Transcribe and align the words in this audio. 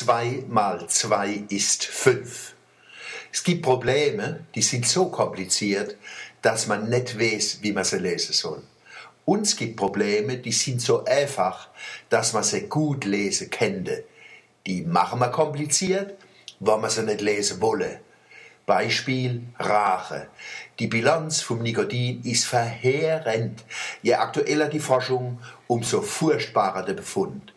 2 0.00 0.44
mal 0.48 0.86
2 0.88 1.44
ist 1.50 1.84
5. 1.84 2.54
Es 3.30 3.44
gibt 3.44 3.60
Probleme, 3.60 4.46
die 4.54 4.62
sind 4.62 4.86
so 4.86 5.10
kompliziert, 5.10 5.94
dass 6.40 6.66
man 6.68 6.88
nicht 6.88 7.20
weiß, 7.20 7.58
wie 7.60 7.72
man 7.72 7.84
sie 7.84 7.98
lesen 7.98 8.32
soll. 8.32 8.62
Und 9.26 9.42
es 9.42 9.56
gibt 9.56 9.76
Probleme, 9.76 10.38
die 10.38 10.52
sind 10.52 10.80
so 10.80 11.04
einfach, 11.04 11.68
dass 12.08 12.32
man 12.32 12.44
sie 12.44 12.62
gut 12.62 13.04
lesen 13.04 13.50
könnte. 13.50 14.04
Die 14.66 14.80
machen 14.80 15.20
wir 15.20 15.28
kompliziert, 15.28 16.14
weil 16.60 16.78
man 16.78 16.88
sie 16.88 17.02
nicht 17.02 17.20
lesen 17.20 17.60
wolle. 17.60 18.00
Beispiel 18.70 19.42
Rache. 19.58 20.28
Die 20.78 20.86
Bilanz 20.86 21.42
vom 21.42 21.60
Nikotin 21.60 22.22
ist 22.22 22.44
verheerend. 22.44 23.64
Je 24.00 24.14
aktueller 24.14 24.68
die 24.68 24.78
Forschung, 24.78 25.40
umso 25.66 26.02
furchtbarer 26.02 26.84
der 26.84 26.92
Befund. 26.92 27.52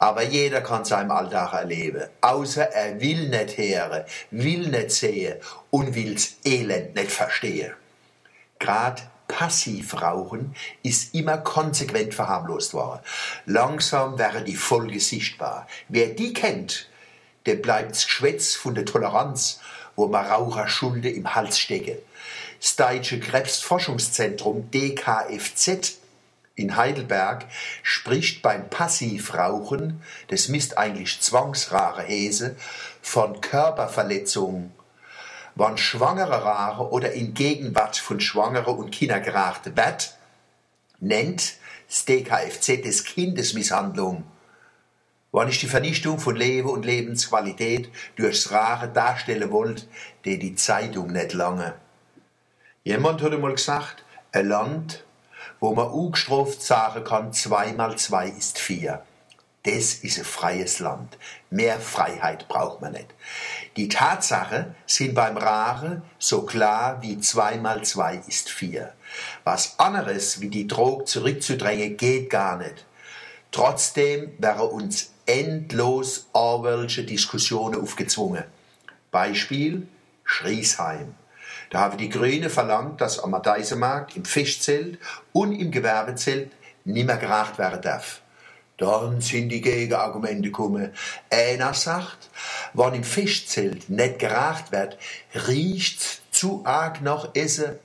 Aber 0.00 0.24
jeder 0.24 0.62
kann 0.62 0.82
im 0.84 1.12
Alltag 1.12 1.52
erleben. 1.52 2.08
Außer 2.20 2.64
er 2.64 3.00
will 3.00 3.28
nicht 3.28 3.56
hören, 3.56 4.02
will 4.32 4.66
nicht 4.66 4.90
sehen 4.90 5.36
und 5.70 5.94
will's 5.94 6.38
Elend 6.44 6.96
nicht 6.96 7.12
verstehen. 7.12 7.72
Grad 8.58 9.08
Passivrauchen 9.28 10.56
ist 10.82 11.14
immer 11.14 11.38
konsequent 11.38 12.12
verharmlost 12.12 12.74
worden. 12.74 13.02
Langsam 13.44 14.18
wäre 14.18 14.42
die 14.42 14.56
Folge 14.56 14.98
sichtbar. 14.98 15.68
Wer 15.88 16.08
die 16.08 16.32
kennt, 16.32 16.88
der 17.46 17.54
bleibt 17.54 17.92
Geschwätz 17.92 18.56
von 18.56 18.74
der 18.74 18.84
Toleranz 18.84 19.60
wo 19.96 20.06
man 20.06 20.26
Raucherschulde 20.26 21.10
im 21.10 21.34
Hals 21.34 21.58
stecke. 21.58 21.98
Das 22.60 22.76
Deutsche 22.76 23.18
Krebsforschungszentrum 23.18 24.70
DKFZ 24.70 25.98
in 26.54 26.76
Heidelberg 26.76 27.44
spricht 27.82 28.40
beim 28.40 28.70
Passivrauchen, 28.70 30.02
das 30.28 30.48
misst 30.48 30.78
eigentlich 30.78 31.20
zwangsrare 31.20 32.02
Häse, 32.02 32.56
von 33.02 33.40
Körperverletzungen. 33.40 34.72
Wann 35.54 35.78
schwangere 35.78 36.44
Rare 36.44 36.90
oder 36.90 37.12
in 37.12 37.34
Gegenwart 37.34 37.96
von 37.96 38.20
Schwangere 38.20 38.70
und 38.70 38.90
Kinder 38.90 39.20
gerachte 39.20 39.76
wird, 39.76 40.14
nennt 40.98 41.54
das 41.88 42.04
DKFZ 42.04 42.84
das 42.84 43.04
Kindesmisshandlung. 43.04 44.24
Wann 45.36 45.50
ich 45.50 45.60
die 45.60 45.66
Vernichtung 45.66 46.18
von 46.18 46.34
Leben 46.34 46.70
und 46.70 46.86
Lebensqualität 46.86 47.90
durchs 48.16 48.52
Rare 48.52 48.88
darstellen 48.88 49.50
wollt, 49.50 49.86
die 50.24 50.38
die 50.38 50.54
Zeitung 50.54 51.08
nicht 51.08 51.34
lange. 51.34 51.74
Jemand 52.84 53.20
hat 53.20 53.34
einmal 53.34 53.52
gesagt, 53.52 54.02
ein 54.32 54.48
Land, 54.48 55.04
wo 55.60 55.74
man 55.74 55.88
ungestraft 55.88 56.62
sagen 56.62 57.04
kann, 57.04 57.34
zwei 57.34 57.74
mal 57.74 57.96
zwei 57.98 58.28
ist 58.28 58.58
vier. 58.58 59.02
Das 59.64 59.92
ist 59.96 60.16
ein 60.16 60.24
freies 60.24 60.78
Land. 60.78 61.18
Mehr 61.50 61.80
Freiheit 61.80 62.48
braucht 62.48 62.80
man 62.80 62.92
nicht. 62.92 63.12
Die 63.76 63.90
Tatsache 63.90 64.74
sind 64.86 65.14
beim 65.14 65.36
Rare 65.36 66.00
so 66.18 66.46
klar 66.46 67.02
wie 67.02 67.20
zwei 67.20 67.58
mal 67.58 67.84
zwei 67.84 68.22
ist 68.26 68.48
vier. 68.48 68.94
Was 69.44 69.78
anderes 69.78 70.40
wie 70.40 70.48
die 70.48 70.66
Droge 70.66 71.04
zurückzudrängen 71.04 71.98
geht 71.98 72.30
gar 72.30 72.56
nicht. 72.56 72.86
Trotzdem 73.52 74.32
wäre 74.38 74.64
uns 74.64 75.10
endlos 75.26 76.28
Orwellsche 76.32 77.04
Diskussionen 77.04 77.80
aufgezwungen. 77.80 78.44
Beispiel 79.10 79.86
Schriesheim. 80.24 81.14
Da 81.70 81.80
haben 81.80 81.98
die 81.98 82.08
Grünen 82.08 82.50
verlangt, 82.50 83.00
dass 83.00 83.18
am 83.18 83.30
Madeisemarkt, 83.30 84.16
im 84.16 84.24
Fischzelt 84.24 84.98
und 85.32 85.52
im 85.52 85.70
Gewerbezelt 85.70 86.52
nimmer 86.84 87.16
geracht 87.16 87.58
werden 87.58 87.82
darf. 87.82 88.20
Dann 88.78 89.20
sind 89.20 89.48
die 89.48 89.62
Gegenargumente 89.62 90.42
gekommen. 90.42 90.92
Einer 91.30 91.72
sagt, 91.72 92.30
wenn 92.74 92.94
im 92.94 93.04
Fischzelt 93.04 93.88
nicht 93.88 94.18
geracht 94.18 94.70
wird, 94.70 94.98
riecht's 95.48 96.20
zu 96.30 96.62
arg 96.64 97.00
nach 97.00 97.30
Essen 97.34 97.78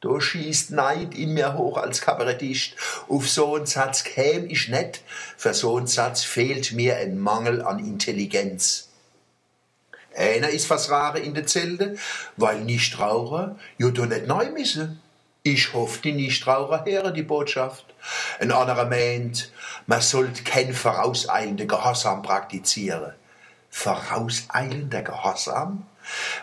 da 0.00 0.20
schießt 0.20 0.72
Neid 0.72 1.14
in 1.14 1.32
mir 1.34 1.54
hoch 1.54 1.78
als 1.78 2.02
Kabarettist. 2.02 2.74
Auf 3.08 3.28
so 3.28 3.54
einen 3.54 3.66
Satz 3.66 4.04
käm 4.04 4.48
ich 4.48 4.68
nicht. 4.68 5.02
Für 5.36 5.54
so 5.54 5.76
einen 5.76 5.86
Satz 5.86 6.22
fehlt 6.22 6.72
mir 6.72 6.96
ein 6.96 7.18
Mangel 7.18 7.62
an 7.62 7.78
Intelligenz. 7.78 8.88
Einer 10.14 10.48
ist 10.48 10.70
was 10.70 10.90
Rare 10.90 11.18
in 11.18 11.34
der 11.34 11.46
Zelte, 11.46 11.96
weil 12.36 12.60
Nichtraucher 12.60 13.58
ja 13.78 13.90
da 13.90 14.06
nicht 14.06 14.26
neu 14.26 14.50
müssen. 14.50 15.00
Ich 15.42 15.72
hoffe, 15.74 16.00
die 16.02 16.12
Nichtraucher 16.12 16.84
hören 16.84 17.14
die 17.14 17.22
Botschaft. 17.22 17.84
Ein 18.40 18.50
anderer 18.50 18.86
meint, 18.86 19.50
man 19.86 20.00
sollte 20.00 20.42
kein 20.42 20.74
vorauseilender 20.74 21.66
Gehorsam 21.66 22.22
praktizieren. 22.22 23.12
Vorauseilender 23.70 25.02
Gehorsam? 25.02 25.86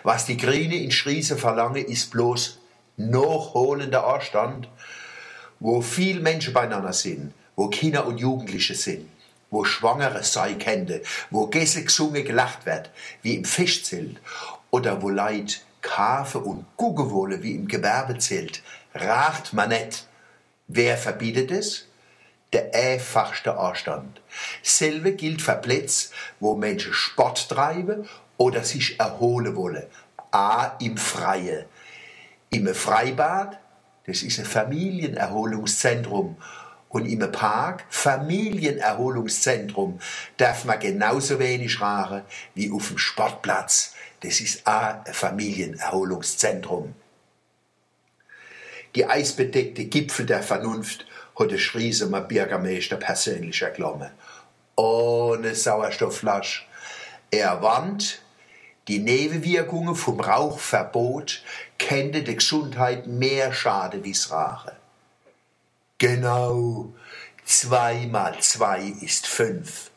Was 0.03 0.25
die 0.25 0.37
Grüne 0.37 0.77
in 0.77 0.91
Schriese 0.91 1.37
verlangen, 1.37 1.85
ist 1.85 2.11
bloß 2.11 2.59
nachholender 2.97 4.05
Anstand, 4.05 4.67
wo 5.59 5.81
viel 5.81 6.19
Menschen 6.19 6.53
beieinander 6.53 6.93
sind, 6.93 7.33
wo 7.55 7.67
Kinder 7.67 8.05
und 8.05 8.17
Jugendliche 8.17 8.75
sind, 8.75 9.09
wo 9.49 9.63
Schwangere 9.63 10.23
sei 10.23 10.53
kennen, 10.55 11.01
wo 11.29 11.47
Gäste 11.47 11.83
gesungen 11.83 12.25
gelacht 12.25 12.65
wird, 12.65 12.89
wie 13.21 13.35
im 13.35 13.45
Fischzelt, 13.45 14.19
oder 14.71 15.01
wo 15.01 15.09
Leid 15.09 15.63
Kafe 15.83 16.39
und 16.39 16.65
Guggewolle 16.77 17.43
wie 17.43 17.53
im 17.53 17.67
Gewerbezelt, 17.67 18.63
racht 18.95 19.53
man 19.53 19.69
nicht. 19.69 20.07
Wer 20.67 20.97
verbietet 20.97 21.51
es? 21.51 21.87
Der 22.53 22.73
einfachste 22.73 23.57
Anstand. 23.57 24.21
Selbe 24.63 25.13
gilt 25.13 25.41
für 25.41 25.55
Plätze, 25.55 26.09
wo 26.39 26.55
Menschen 26.55 26.93
Sport 26.93 27.49
treiben 27.49 28.07
oder 28.37 28.63
sich 28.63 28.99
erholen 28.99 29.55
wollen. 29.55 29.83
A 30.31 30.71
im 30.79 30.97
Freie. 30.97 31.65
Im 32.53 32.73
Freibad, 32.75 33.57
das 34.05 34.21
ist 34.21 34.37
ein 34.37 34.45
Familienerholungszentrum. 34.45 36.37
Und 36.89 37.07
im 37.07 37.31
Park, 37.31 37.85
Familienerholungszentrum, 37.89 39.99
darf 40.37 40.65
man 40.65 40.79
genauso 40.79 41.39
wenig 41.39 41.81
rauchen 41.81 42.21
wie 42.53 42.69
auf 42.69 42.89
dem 42.89 42.99
Sportplatz. 42.99 43.95
Das 44.19 44.39
ist 44.39 44.67
auch 44.67 45.03
ein 45.03 45.13
Familienerholungszentrum. 45.13 46.93
Die 48.93 49.07
eisbedeckte 49.07 49.85
Gipfel 49.85 50.27
der 50.27 50.43
Vernunft 50.43 51.07
hat 51.39 51.49
der 51.49 51.57
Schriesemer 51.57 52.21
Bürgermeister 52.21 52.97
persönlich 52.97 53.63
erklommen. 53.63 54.11
Ohne 54.75 55.55
Sauerstoffflasch. 55.55 56.67
Er 57.31 57.63
warnt, 57.63 58.21
die 58.87 58.99
Nebenwirkungen 58.99 59.95
vom 59.95 60.19
Rauchverbot 60.19 61.43
kennte 61.77 62.23
der 62.23 62.35
Gesundheit 62.35 63.07
mehr 63.07 63.53
Schade 63.53 64.03
wie's 64.03 64.29
Rache. 64.31 64.75
Genau, 65.97 66.93
zwei 67.45 68.07
mal 68.07 68.37
zwei 68.39 68.93
ist 69.01 69.25
fünf. 69.25 69.89